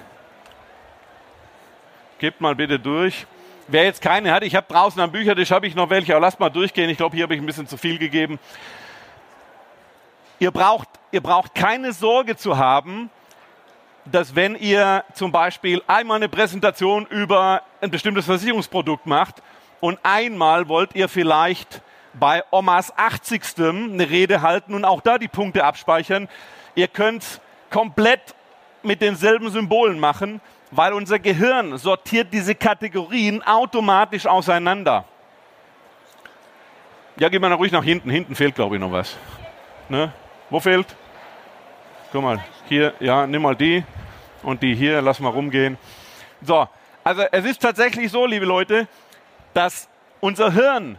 [2.19, 3.25] Gebt mal bitte durch.
[3.69, 6.37] Wer jetzt keine hat, ich habe draußen am Büchertisch habe ich noch welche, aber lasst
[6.37, 6.89] mal durchgehen.
[6.89, 8.39] Ich glaube, hier habe ich ein bisschen zu viel gegeben.
[10.39, 13.09] Ihr braucht, ihr braucht keine Sorge zu haben,
[14.03, 19.41] dass wenn ihr zum Beispiel einmal eine Präsentation über ein bestimmtes Versicherungsprodukt macht
[19.83, 21.81] und einmal wollt ihr vielleicht
[22.13, 23.41] bei Omas 80.
[23.57, 26.29] eine Rede halten und auch da die Punkte abspeichern,
[26.75, 28.35] ihr könnt komplett
[28.83, 30.41] mit denselben Symbolen machen
[30.75, 35.05] weil unser Gehirn sortiert diese Kategorien automatisch auseinander.
[37.17, 38.09] Ja, gehen wir noch ruhig nach hinten.
[38.09, 39.15] Hinten fehlt, glaube ich, noch was.
[39.87, 40.11] Ne?
[40.49, 40.95] Wo fehlt?
[42.11, 42.43] Guck mal.
[42.67, 43.83] Hier, ja, nimm mal die
[44.41, 45.77] und die hier, lass mal rumgehen.
[46.41, 46.67] So,
[47.03, 48.87] also es ist tatsächlich so, liebe Leute,
[49.53, 49.87] dass
[50.19, 50.97] unser Hirn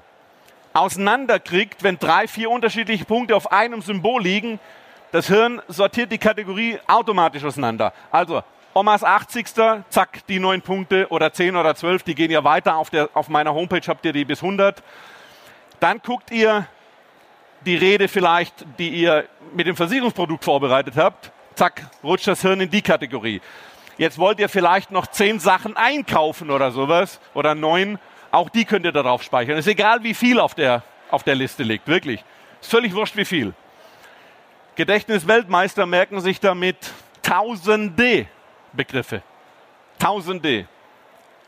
[0.72, 4.58] auseinanderkriegt, wenn drei, vier unterschiedliche Punkte auf einem Symbol liegen.
[5.12, 7.92] Das Hirn sortiert die Kategorie automatisch auseinander.
[8.10, 8.42] Also
[8.74, 9.46] Omas 80.
[9.88, 12.76] Zack, die neun Punkte oder zehn oder zwölf, die gehen ja weiter.
[12.76, 14.82] Auf, der, auf meiner Homepage habt ihr die bis 100.
[15.78, 16.66] Dann guckt ihr
[17.64, 21.30] die Rede vielleicht, die ihr mit dem Versicherungsprodukt vorbereitet habt.
[21.54, 23.40] Zack, rutscht das Hirn in die Kategorie.
[23.96, 28.00] Jetzt wollt ihr vielleicht noch zehn Sachen einkaufen oder sowas oder neun.
[28.34, 29.56] Auch die könnt ihr darauf speichern.
[29.56, 32.24] Ist egal, wie viel auf der, auf der Liste liegt, wirklich.
[32.60, 33.54] Ist völlig wurscht, wie viel.
[34.74, 36.76] Gedächtnisweltmeister merken sich damit
[37.22, 38.26] Tausende
[38.72, 39.22] Begriffe.
[40.00, 40.66] Tausende.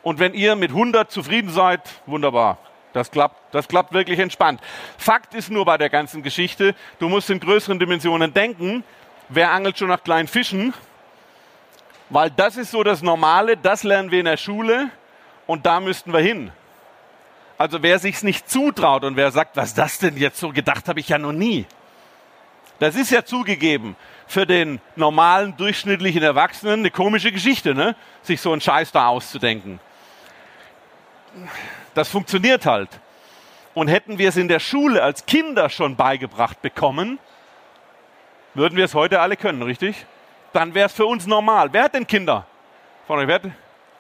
[0.05, 2.59] Und wenn ihr mit 100 zufrieden seid, wunderbar.
[2.92, 4.61] Das klappt, das klappt wirklich entspannt.
[4.96, 8.85] Fakt ist nur bei der ganzen Geschichte, du musst in größeren Dimensionen denken.
[9.29, 10.72] Wer angelt schon nach kleinen Fischen?
[12.11, 14.88] Weil das ist so das Normale, das lernen wir in der Schule
[15.49, 16.53] und da müssten wir hin.
[17.58, 21.00] Also wer sich's nicht zutraut und wer sagt, was das denn jetzt so gedacht habe
[21.00, 21.64] ich ja noch nie.
[22.78, 27.96] Das ist ja zugegeben für den normalen, durchschnittlichen Erwachsenen eine komische Geschichte, ne?
[28.22, 29.80] sich so einen Scheiß da auszudenken.
[31.94, 32.90] Das funktioniert halt.
[33.72, 37.18] Und hätten wir es in der Schule als Kinder schon beigebracht bekommen,
[38.54, 40.06] würden wir es heute alle können, richtig?
[40.52, 41.72] Dann wäre es für uns normal.
[41.72, 42.46] Wer hat denn Kinder?
[43.06, 43.42] Von euch, wer hat,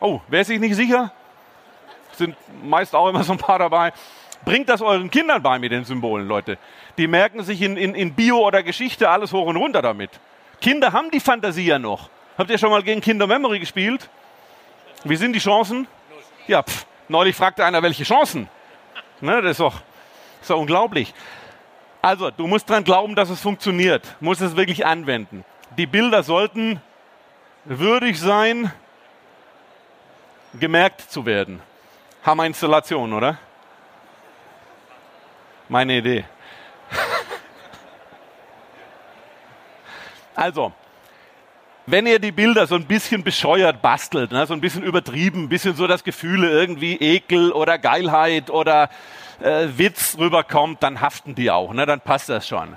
[0.00, 1.12] oh, wer ist sich nicht sicher?
[2.16, 3.92] Sind meist auch immer so ein paar dabei.
[4.44, 6.58] Bringt das euren Kindern bei mit den Symbolen, Leute.
[6.98, 10.10] Die merken sich in, in, in Bio oder Geschichte alles hoch und runter damit.
[10.60, 12.08] Kinder haben die Fantasie ja noch.
[12.38, 14.08] Habt ihr schon mal gegen Kinder Memory gespielt?
[15.04, 15.86] Wie sind die Chancen?
[16.46, 18.48] Ja, pff, neulich fragte einer, welche Chancen?
[19.20, 19.82] Ne, das ist doch,
[20.40, 21.14] ist doch unglaublich.
[22.02, 24.16] Also, du musst dran glauben, dass es funktioniert.
[24.20, 25.44] Musst es wirklich anwenden.
[25.76, 26.80] Die Bilder sollten
[27.64, 28.72] würdig sein,
[30.54, 31.60] gemerkt zu werden.
[32.26, 33.38] Hammer Installation, oder?
[35.68, 36.24] Meine Idee.
[40.34, 40.72] also,
[41.86, 45.48] wenn ihr die Bilder so ein bisschen bescheuert bastelt, ne, so ein bisschen übertrieben, ein
[45.48, 48.90] bisschen so das Gefühl irgendwie Ekel oder Geilheit oder
[49.40, 52.76] äh, Witz rüberkommt, dann haften die auch, ne, dann passt das schon.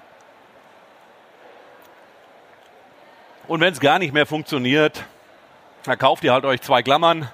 [3.48, 5.06] Und wenn es gar nicht mehr funktioniert,
[5.86, 7.28] dann kauft ihr halt euch zwei Klammern,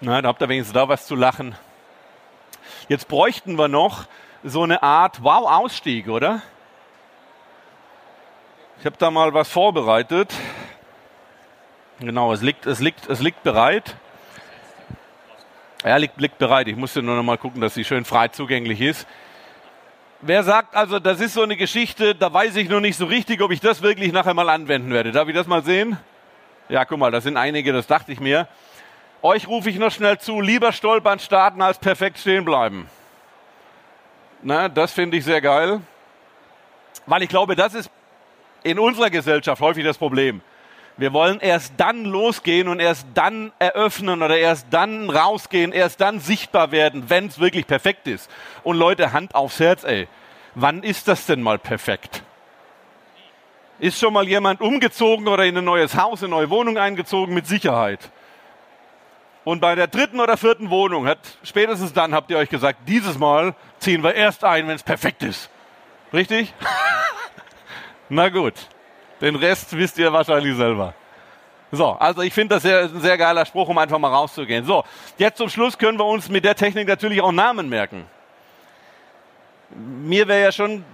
[0.00, 1.54] ne, dann habt ihr wenigstens da was zu lachen.
[2.88, 4.06] Jetzt bräuchten wir noch
[4.44, 6.42] so eine Art Wow-Ausstieg, oder?
[8.80, 10.32] Ich habe da mal was vorbereitet.
[12.00, 13.96] Genau, es liegt, es liegt, es liegt bereit.
[15.84, 16.68] Ja, liegt, liegt bereit.
[16.68, 19.06] Ich musste nur noch mal gucken, dass sie schön frei zugänglich ist.
[20.20, 23.40] Wer sagt also, das ist so eine Geschichte, da weiß ich noch nicht so richtig,
[23.40, 25.12] ob ich das wirklich nachher mal anwenden werde.
[25.12, 25.96] Darf ich das mal sehen?
[26.68, 28.48] Ja, guck mal, da sind einige, das dachte ich mir.
[29.22, 32.88] Euch rufe ich noch schnell zu, lieber stolpern starten als perfekt stehen bleiben.
[34.42, 35.80] Na, das finde ich sehr geil,
[37.06, 37.90] weil ich glaube, das ist
[38.62, 40.40] in unserer Gesellschaft häufig das Problem.
[40.96, 46.18] Wir wollen erst dann losgehen und erst dann eröffnen oder erst dann rausgehen, erst dann
[46.20, 48.30] sichtbar werden, wenn es wirklich perfekt ist.
[48.64, 50.08] Und Leute, Hand aufs Herz, ey.
[50.54, 52.24] Wann ist das denn mal perfekt?
[53.78, 57.32] Ist schon mal jemand umgezogen oder in ein neues Haus, in eine neue Wohnung eingezogen?
[57.32, 58.10] Mit Sicherheit.
[59.44, 63.18] Und bei der dritten oder vierten Wohnung hat spätestens dann habt ihr euch gesagt, dieses
[63.18, 65.48] Mal ziehen wir erst ein, wenn es perfekt ist.
[66.12, 66.52] Richtig?
[68.08, 68.54] Na gut.
[69.20, 70.94] Den Rest wisst ihr wahrscheinlich selber.
[71.70, 74.64] So, also ich finde das sehr, ein sehr geiler Spruch, um einfach mal rauszugehen.
[74.64, 74.84] So,
[75.18, 78.06] jetzt zum Schluss können wir uns mit der Technik natürlich auch Namen merken.
[79.70, 80.84] Mir wäre ja schon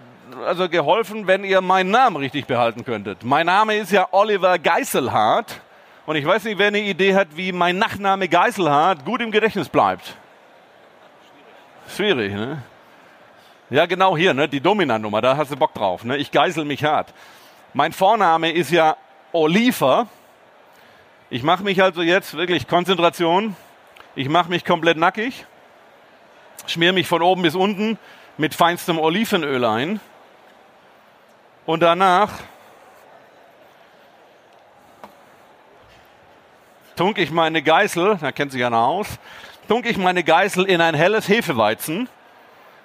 [0.46, 3.22] also geholfen, wenn ihr meinen Namen richtig behalten könntet.
[3.22, 5.60] Mein Name ist ja Oliver Geiselhardt.
[6.06, 9.68] Und ich weiß nicht, wer eine Idee hat, wie mein Nachname Geiselhardt gut im Gedächtnis
[9.68, 10.16] bleibt.
[11.88, 12.62] Schwierig, ne?
[13.70, 14.48] Ja, genau hier, ne?
[14.48, 16.18] Die Dominantnummer, da hast du Bock drauf, ne?
[16.18, 17.14] Ich geisel mich hart.
[17.72, 18.96] Mein Vorname ist ja
[19.32, 20.06] Oliver.
[21.30, 23.56] Ich mache mich also jetzt wirklich Konzentration.
[24.14, 25.44] Ich mache mich komplett nackig,
[26.66, 27.98] schmier mich von oben bis unten
[28.36, 29.98] mit feinstem Olivenöl ein
[31.66, 32.30] und danach
[36.96, 39.06] tunk ich meine Geißel, da kennt sich einer aus,
[39.68, 42.08] tunk ich meine Geißel in ein helles Hefeweizen,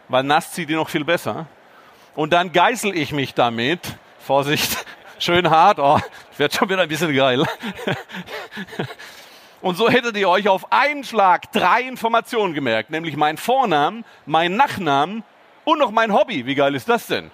[0.07, 1.47] weil nass zieht die noch viel besser.
[2.15, 3.79] Und dann geißel ich mich damit,
[4.19, 4.85] Vorsicht,
[5.19, 5.99] schön hart, oh,
[6.37, 7.45] wird schon wieder ein bisschen geil.
[9.61, 14.55] Und so hättet ihr euch auf einen Schlag drei Informationen gemerkt, nämlich mein Vornamen, mein
[14.55, 15.23] Nachnamen
[15.65, 16.45] und noch mein Hobby.
[16.45, 17.29] Wie geil ist das denn?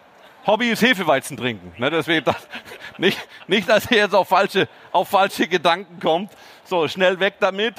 [0.47, 1.73] Hobby ist Hefeweizen trinken.
[1.77, 2.47] Ne, deswegen das,
[2.97, 3.17] nicht,
[3.47, 6.31] nicht, dass ihr jetzt auf falsche, auf falsche Gedanken kommt.
[6.65, 7.75] So, schnell weg damit.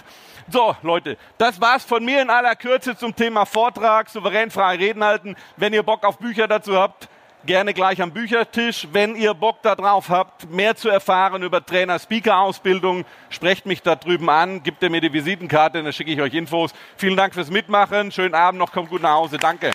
[0.48, 5.02] So, Leute, das war's von mir in aller Kürze zum Thema Vortrag, souverän frei reden
[5.02, 5.36] halten.
[5.56, 7.08] Wenn ihr Bock auf Bücher dazu habt,
[7.46, 8.86] gerne gleich am Büchertisch.
[8.92, 14.62] Wenn ihr Bock darauf habt, mehr zu erfahren über Trainer-Speaker-Ausbildung, sprecht mich da drüben an,
[14.62, 16.72] gebt ihr mir die Visitenkarte, dann schicke ich euch Infos.
[16.96, 18.12] Vielen Dank fürs Mitmachen.
[18.12, 19.38] Schönen Abend noch, kommt gut nach Hause.
[19.38, 19.72] Danke.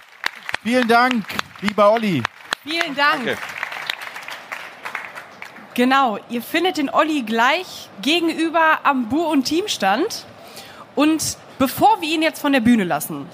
[0.64, 1.26] Vielen Dank,
[1.62, 2.24] lieber Olli.
[2.64, 3.26] Vielen Dank.
[3.26, 3.61] Danke.
[5.74, 10.26] Genau, ihr findet den Olli gleich gegenüber am Bu- und Teamstand.
[10.96, 13.26] Und bevor wir ihn jetzt von der Bühne lassen,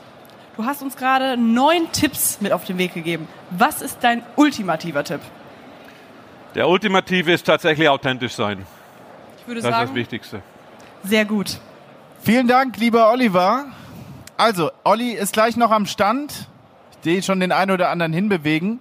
[0.55, 3.27] du hast uns gerade neun Tipps mit auf den Weg gegeben.
[3.49, 5.21] Was ist dein ultimativer Tipp?
[6.53, 8.65] Der Ultimative ist tatsächlich authentisch sein.
[9.41, 10.41] Ich würde Das ist das sagen, Wichtigste.
[11.03, 11.57] sehr gut.
[12.21, 13.65] Vielen Dank, lieber Oliver.
[14.37, 16.31] Also, Olli ist gleich noch am Stand.
[16.91, 18.79] Ich sehe schon den einen oder anderen hinbewegen.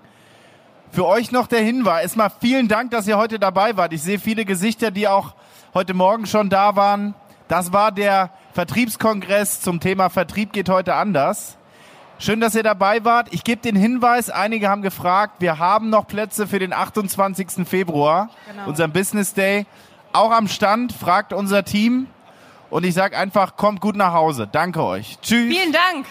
[0.92, 2.02] Für euch noch der Hinweis.
[2.02, 3.92] Erstmal vielen Dank, dass ihr heute dabei wart.
[3.92, 5.34] Ich sehe viele Gesichter, die auch
[5.74, 7.14] heute Morgen schon da waren.
[7.48, 11.56] Das war der Vertriebskongress zum Thema Vertrieb geht heute anders.
[12.18, 13.28] Schön, dass ihr dabei wart.
[13.32, 17.66] Ich gebe den Hinweis, einige haben gefragt, wir haben noch Plätze für den 28.
[17.68, 18.68] Februar, Genau.
[18.68, 19.66] unseren Business Day.
[20.14, 22.06] Auch am Stand, fragt unser Team.
[22.70, 24.48] Und ich sage einfach, kommt gut nach Hause.
[24.50, 25.18] Danke euch.
[25.20, 25.54] Tschüss.
[25.54, 26.06] Vielen Dank.